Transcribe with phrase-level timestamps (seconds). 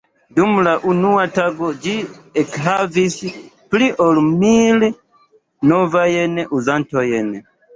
[0.37, 1.93] Dum la unua tago ĝi
[2.43, 3.19] ekhavis
[3.75, 4.89] pli ol mil
[5.75, 7.33] novajn uzantojn.